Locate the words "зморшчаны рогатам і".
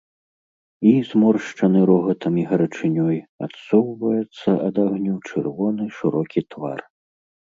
1.09-2.45